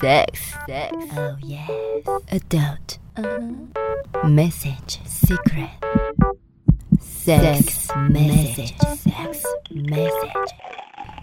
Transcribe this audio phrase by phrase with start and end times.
[0.00, 1.68] Sex, sex, oh yes.
[2.30, 4.28] Adult, uh-huh.
[4.28, 5.70] Message, secret.
[7.00, 10.50] Sex, message, sex, message.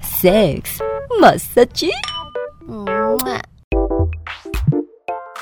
[0.01, 0.61] Sex,
[1.19, 1.89] massage.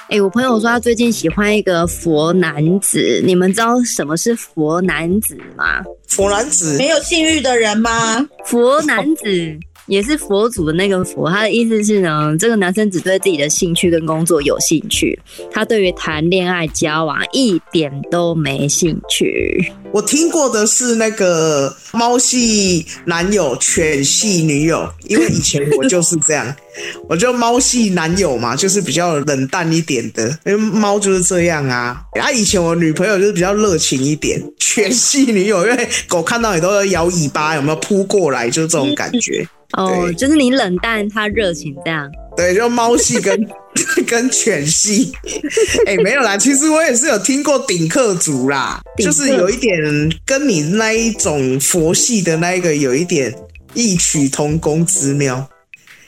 [0.09, 5.83] 哎、欸，我朋友说他最近喜欢一个佛男子，你们知道什么是佛男子吗？
[6.07, 8.27] 佛男子没有性欲的人吗？
[8.45, 9.59] 佛男子。
[9.89, 15.19] 也是佛祖的那个佛，他的意思是呢，这个男生只对自己的兴趣跟工作有兴趣，
[15.51, 19.73] 他对于谈恋爱交往一点都没兴趣。
[19.91, 26.55] 我听过的是那个猫系男友，犬系女友，因为以前我就是这样，
[27.09, 31.99] 我就猫系男友嘛，就是比较冷淡一点的，因为猫就是这样啊。
[32.21, 39.43] 啊，以前我女朋友就是比较热情一点，犬系女友，因为狗看到你都要摇尾巴，有没有扑过来，就这种感觉。
[39.77, 42.09] 哦，就是你冷淡，他热情这样。
[42.35, 43.47] 对，就猫系跟
[44.07, 45.11] 跟犬系。
[45.85, 49.79] 哎、欸，没有啦，其实我也是有听过顶客族啦，就是有一点
[50.25, 53.33] 跟你那一种佛系的那一个有一点
[53.73, 55.47] 异曲同工之妙。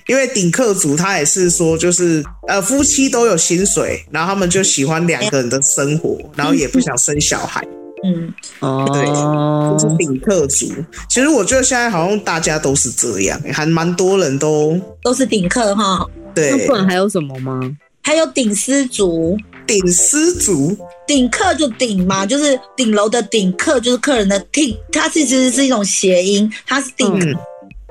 [0.07, 7.65] 因为顶客族他也是说，就是呃夫妻都有薪水，然后他们就喜欢两个人的生活，然后也不想生小孩。
[8.03, 10.65] 嗯，哦，对，就是顶客族。
[11.09, 16.05] 其实我觉得现在好像大家都是这样，还蛮多人都都是顶客哈。
[16.33, 17.59] 对，那不然还有什么吗？
[18.03, 27.07] 还有顶丝族，顶丝族，顶客就顶嘛，就是顶楼的顶客，就是客人的顶，它其实是一种谐音，它是顶。
[27.19, 27.35] 嗯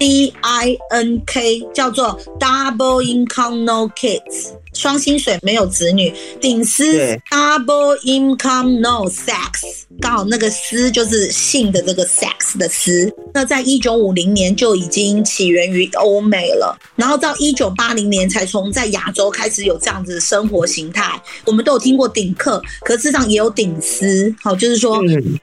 [0.00, 6.12] D I N K 叫做 Double Income No Kids，双薪水没有子女。
[6.40, 6.84] 顶丝
[7.30, 13.12] Double Income No Sex，刚好那个丝就是性的这个 sex 的丝。
[13.32, 21.20] 那在一九五零年就已经起源于欧美了，然后到一九八零年才从在亚洲开始有这样子的生活形态。
[21.44, 25.00] 我们都有听过顶客，可事实上也有顶丝，好，就是说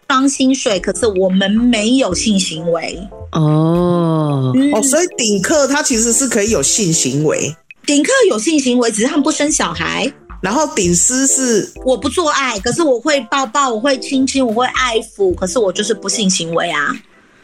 [0.08, 2.98] 双薪水，可是我们没有性行为。
[3.32, 7.56] 哦、嗯、哦，所以顶客他其实是可以有性行为，
[7.88, 10.12] 顶客有性行为，只是他们不生小孩。
[10.42, 16.96] 然后顶丝是我不做爱，可是我会抱抱，我会亲亲，我会爱抚，可是我就是不性行为啊。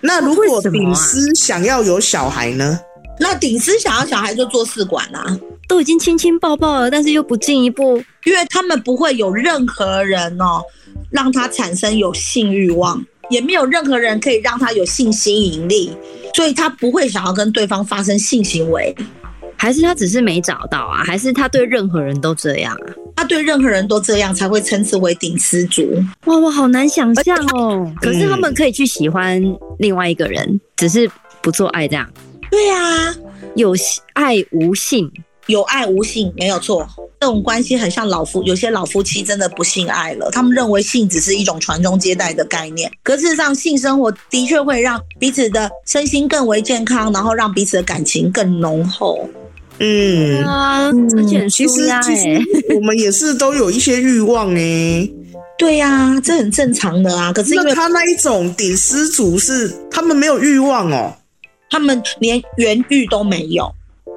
[0.01, 2.79] 那如果顶丝想要有小孩呢？
[3.19, 10.61] 那顶丝想要小孩就做试管啊，都已经亲亲抱抱了，但是又不进一步，因为他们不会有任何人哦，
[11.09, 13.03] 让他产生有性欲望。
[13.29, 15.91] 也没有任何人可以让他有性吸引力，
[16.35, 18.93] 所以他不会想要跟对方发生性行为，
[19.63, 21.05] 还是他只是没找到啊？
[21.05, 22.93] 还是他对任何人都这样啊？
[23.15, 25.89] 他对任何人都这样才会称之为顶丝族。
[26.25, 27.89] 哇，我好难想象哦。
[28.01, 29.41] 可是他们可以去喜欢
[29.79, 31.09] 另外一个人，只是
[31.41, 32.05] 不做爱这样。
[32.51, 33.15] 对啊，
[33.55, 33.73] 有
[34.11, 35.09] 爱无性。
[35.47, 36.85] 有爱无性没有错，
[37.21, 42.91] 这种关系很像老夫，有些老夫妻真的不性爱了，他们认为性只是一种传宗接代的概念。
[43.01, 49.29] 可事实上，性生活的确会让彼此的身心更为健康，然后让彼此的感情更浓厚。
[49.85, 50.85] 嗯啊，
[51.17, 55.09] 而且其实其实我们也是都有一些欲望哎。
[55.57, 57.31] 对呀、啊，这很正常的啊。
[57.33, 61.13] 可是因为他那一种顶丝族是他们没有欲望哦，
[61.69, 63.69] 他们连原欲都没有。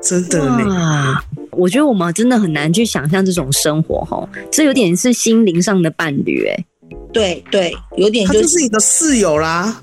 [0.03, 0.41] 真的
[0.72, 6.65] 啊，我觉得我们真的很难去想象这种生活哈，这有点是心灵上的伴侣哎。
[7.12, 9.82] 对对，有点就是，就是你的室友啦，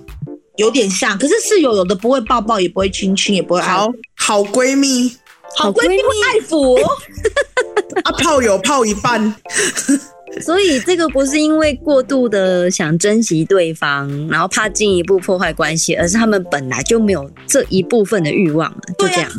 [0.58, 1.18] 有点像。
[1.18, 3.62] 可是室友有的不会抱抱，也不会亲亲，也不会。
[3.62, 5.12] 好好闺蜜，
[5.56, 6.80] 好闺蜜会爱抚。
[8.04, 9.34] 啊，泡友泡一半。
[10.42, 19.30] 所以这个不是因为过度的想珍惜对方，然后怕进一步破坏关系，而是他们本来就没有这一部分的欲望了，就这样。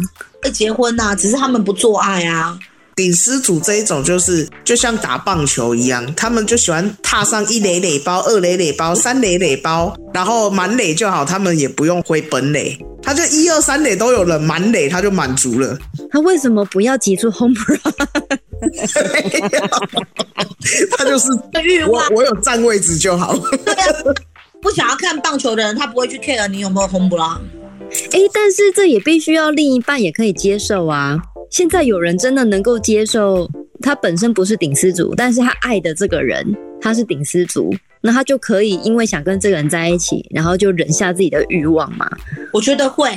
[0.40, 2.56] 会结婚呐，只是他们不做爱啊。
[2.96, 15.76] 顶丝族这一种就是就像打棒球一样，他们就喜欢踏上一垒垒包、二垒垒包、三垒垒包，然后满垒就好，他们也不用回本垒，他就一二三垒都有了，满垒他就满足了。
[16.10, 17.80] 他为什么不要挤出 home run？
[20.96, 21.28] 他就是
[21.88, 23.36] 我， 我有占位置就好。
[23.64, 23.86] 对啊，
[24.62, 27.40] 不想要看棒球的人，他不会去 care 你有没有 home run。
[28.12, 31.18] 哎，但是这也必须要另一半也可以接受啊。
[31.54, 33.48] 现在有人真的能够接受
[33.80, 36.44] 他本身不是顶丝族，但是他爱的这个人
[36.80, 42.10] 他是顶丝族，那他就可以因为想跟这个人在一起，然后就忍下自己的欲望嘛？
[42.52, 43.08] 我觉得会。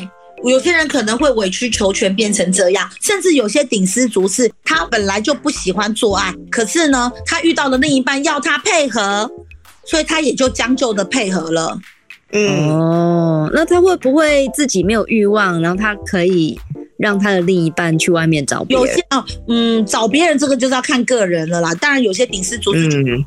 [0.43, 9.27] 有些人可能会委曲求全变成这样，甚至有些顶丝族是他本来就不喜欢做爱，可是呢，他遇到了另一半要他配合，
[9.83, 11.79] 所以他也就将就的配合了。
[12.33, 16.59] 嗯，哦，那他会不会自己没有欲望，然后他可以
[16.97, 18.85] 让他的另一半去外面找别人。
[18.85, 21.73] 有些啊，嗯，找别人这个就是要看个人了啦。
[21.75, 23.25] 当然，有些顶丝族嗯，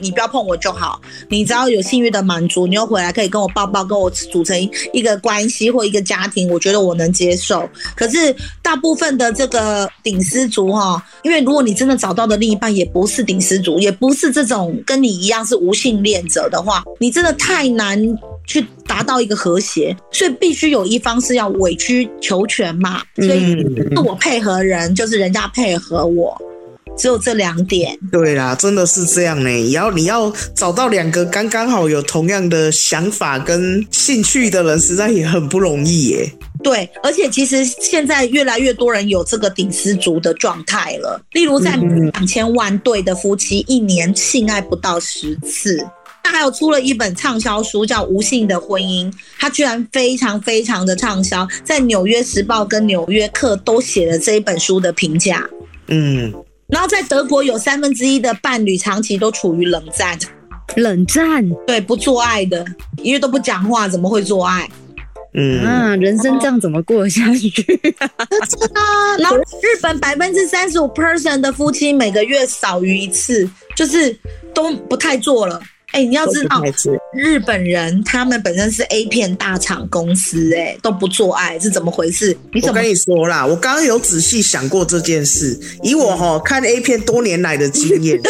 [0.00, 1.00] 你不要碰我就好。
[1.28, 4.58] 你只要有性欲的满足，你又回来可以跟我抱抱，跟我组成
[4.92, 7.68] 一个关系或一个家庭，我觉得我能接受。
[7.94, 18.00] 可是大部分的这个顶丝族哈，因为如果你真的找到的另一半也不是顶丝族，也不是这种跟你一样是无性恋者的话，你真的太难
[18.48, 23.02] 去达到一个和谐，所以必须有一方是要委曲求全嘛。
[23.14, 26.36] 所以是我配合人，就是人家配合我，
[26.96, 27.96] 只有这两点。
[28.10, 29.50] 对啦，真的是这样呢。
[29.50, 36.32] 你要你要找到两个刚刚好有同样的想法跟兴趣的人，实在也很不容易耶。
[36.60, 41.20] 对，而且其实现在越来越多人有这个顶丝族的状态了。
[41.30, 45.86] 例如，在两千万对的夫妻，一年性爱不到十次。
[46.28, 55.48] 他还有出了一本畅销书，叫《无性的婚姻》，他居然非常非常的畅销，在《纽约时报》跟《纽约客》都写了这一本书的评价。
[55.86, 56.30] 嗯，
[56.66, 60.18] 然后在德国有三分之一的伴侣长期都处于冷战，
[60.76, 62.62] 冷战，对，不做爱的，
[63.02, 64.68] 因为都不讲话，怎么会做爱？
[65.32, 68.06] 嗯啊，人生这样怎么过下去啊？
[68.74, 74.14] 啊，然后日本百分之三十五 percent 的夫妻每个月少于一次，就是
[74.52, 75.58] 都不太做了。
[75.92, 76.62] 哎、欸，你要知道，
[77.14, 82.36] 日本人他们本身是 A 片大厂公司、欸，哎，都不做爱，是怎么回事？
[82.52, 85.58] 你怎么我跟你说啦，我刚刚有仔细想过这件事。
[85.82, 88.20] 以我哈看 A 片多年来的经验，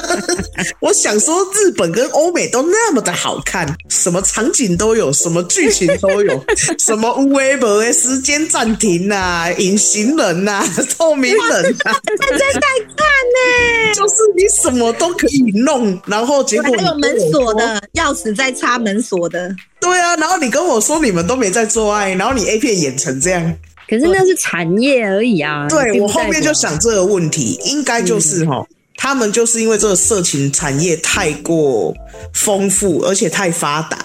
[0.80, 6.42] 我想说，日本跟欧美都那么的好看，什么场景都有，什么剧情都有，
[6.78, 10.66] 什么无微博的时间暂停啊，隐形人呐、啊，
[10.96, 12.60] 透明人啊，在在
[12.96, 13.06] 看
[13.36, 16.45] 呢、欸，就是你什么都可以弄，然后。
[16.46, 23.54] 结果还有门锁的钥匙在插门锁的，对啊，然后你跟我说你们都没在做爱，然后你 A 片演成这样，
[23.88, 25.66] 可是那是产业而已啊。
[25.68, 28.66] 对，我后面就想这个问题，应该就是哈，
[28.96, 31.94] 他们就是因为这个色情产业太过
[32.32, 33.98] 丰富，而且太发达，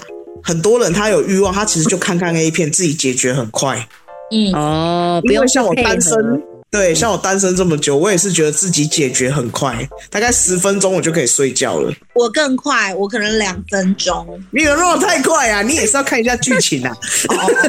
[0.43, 3.87] 很多人他有欲望，他其实就看看 A 片，自己解决很快。
[4.33, 6.41] 嗯哦，不用像我单身。
[6.71, 11.93] 对，像我单身这么久，我也是觉得自己解决很快，大概十分钟我就可以睡觉了。
[12.13, 14.25] 我更快，我可能两分钟。
[14.51, 15.61] 你有那么太快啊？
[15.61, 16.95] 你也是要看一下剧情啊。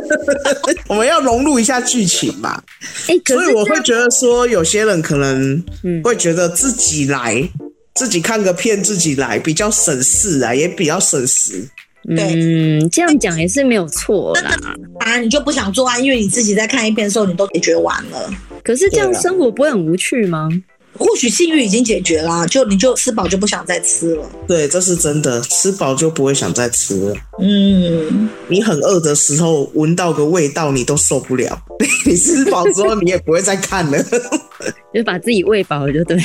[0.87, 2.63] 我们要融入一下剧情嘛。
[3.09, 5.61] 欸，所以我会觉得说，有些人可能
[6.05, 7.43] 会觉得自己来，
[7.97, 11.69] 自己看个片，自己来比较省事啊，也比较省时。
[12.05, 14.55] 对，嗯，这样讲也是没有错啦。
[15.01, 18.33] 当然，你就不想做啊，因为你自己在看一遍的时候，你都解决完了。
[18.65, 20.49] 可是这样生活不会很无趣吗？
[20.99, 24.25] 或许性欲已经解决了，就你就吃饱就不想再吃了。
[24.47, 27.15] 对，这是真的，吃饱就不会想再吃了。
[27.41, 31.59] 嗯，你很饿的时候闻到个味道你都受不了，
[32.05, 33.99] 你吃饱之后你也不会再看了，
[34.93, 36.19] 就把自己喂饱了就对。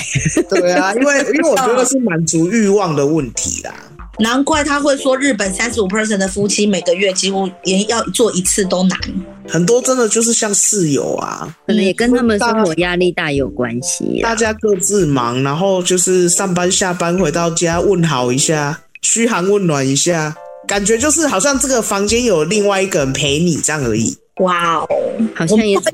[0.50, 3.74] 对啊，因为因为我觉得是满足欲望的问题啦。
[4.20, 9.00] 难怪他会说，日本三十五 percent 的夫妻每个月几乎连要做一次都难。
[9.48, 14.20] 很多真的就是像室友啊，可能也跟他们生活压力大有关系。
[14.22, 20.36] 大家各自忙，然后就是上班下班回到家问好一下，嘘寒问暖一下，
[20.68, 24.18] 感觉就是好像这个房间有另外一个人陪你这样而已。
[24.38, 24.88] 哇哦，
[25.34, 25.92] 好像也会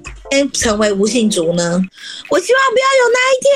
[0.51, 1.81] 成为无性族呢。
[2.29, 3.53] 我希望不要有那一天。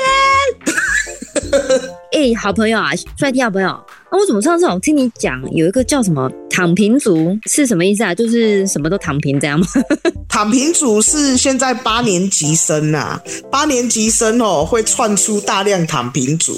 [2.12, 8.14] 哎、欸，好朋友啊，帅弟好朋友，那、啊、我怎么上次好像听你讲有一个叫什么躺平族是什么意思啊？
[8.14, 9.66] 就是什么都躺平这样吗？
[10.28, 16.56] 躺平族是现在八年级生啊，八年级生哦会窜出大量躺平族，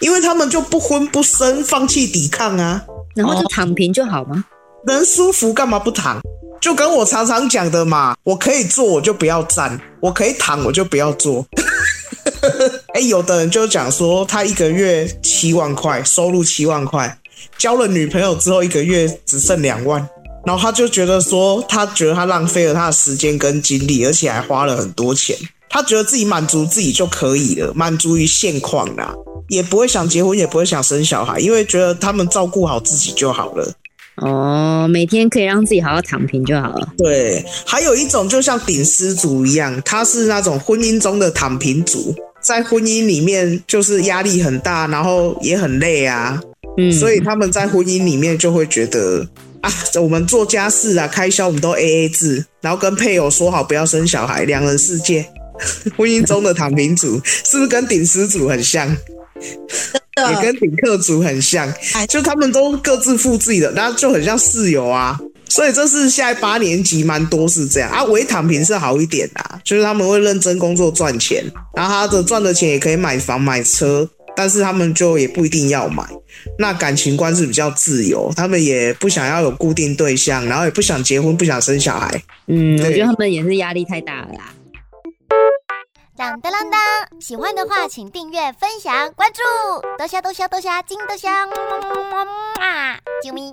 [0.00, 4.44] 因为他们就不婚不生，放弃抵抗啊，然后就躺平就好吗？
[4.86, 6.20] 能舒服干嘛不躺？
[6.60, 11.46] 就跟我常常讲的嘛，我可以坐我就不要站，我可以躺我就不要坐。
[12.98, 17.16] 哎、欸，有的人就讲说，他一个月七万块，收入七万块，
[17.56, 20.04] 交了女朋友之后一个月只剩两万，
[20.44, 25.36] 然后他就觉得说，他觉得他浪费了他的时间跟精力，而且还花了很多钱。
[25.70, 29.14] 他觉得自己满足自己就可以了，满足于现况啦，
[29.46, 33.72] 也不会想结婚，也不会想生小孩，因为觉得他们照顾好自己就好了。
[34.16, 36.88] 哦，每天可以让自己好好躺平就好了。
[36.98, 42.12] 对，还有一种就像顶丝族一样，他是那种婚姻中的躺平族，
[42.48, 46.40] 在婚姻里面就是压力很大，然后也很累啊。
[46.78, 49.28] 嗯，所以他们在婚姻里面就会觉得
[49.60, 55.26] 啊，我们做家事啊，开销我们都 AA 制，然后跟配偶说好不要生小孩，两人世界。
[55.94, 58.88] 婚姻中的躺平族是不是跟顶丝族很像？
[60.16, 61.70] 也跟顶客族很像，
[62.08, 65.18] 就他们都各自付自己的，那就很像室友啊。
[65.48, 76.04] 所以这是现在八年级蛮多是这样啊，微躺平是好一点啦，就是他们会认真工作赚钱，然后他的赚的钱也可以买房买车，但是他们就也不一定要买。
[76.58, 82.22] 那感情观是比较自由，他们也不想要有固定对象，然后也不想结婚，不想生小孩。
[82.46, 84.54] 嗯，我觉得他们也是压力太大了啦。
[86.16, 86.80] 当当当当，
[87.20, 89.40] 喜欢的话请订阅、分享、关注，
[89.96, 92.98] 多虾多虾多虾，金多虾，么么么么么啊！
[93.24, 93.52] 啾咪。